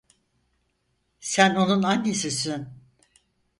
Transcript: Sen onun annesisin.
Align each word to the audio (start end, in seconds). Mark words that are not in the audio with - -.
Sen 1.19 1.55
onun 1.55 1.83
annesisin. 1.83 2.67